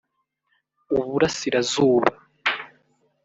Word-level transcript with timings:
Uburasirazuba 0.99 2.11